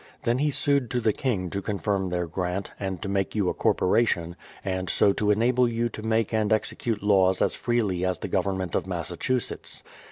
Then 0.23 0.39
he 0.39 0.49
sued 0.49 0.89
to 0.89 0.99
the 0.99 1.13
king 1.13 1.51
to 1.51 1.61
confirm 1.61 2.09
their 2.09 2.25
grant, 2.25 2.71
and 2.79 2.99
to 3.03 3.07
make 3.07 3.35
you 3.35 3.49
a 3.49 3.53
corporation, 3.53 4.35
and 4.65 4.89
so 4.89 5.13
to 5.13 5.29
enable 5.29 5.67
you 5.67 5.89
to 5.89 6.01
make 6.01 6.33
and 6.33 6.51
execute 6.51 7.03
laws 7.03 7.39
as 7.39 7.53
freely 7.53 8.03
as 8.03 8.17
the 8.17 8.27
government 8.27 8.73
of 8.73 8.87
Massachusetts. 8.87 9.83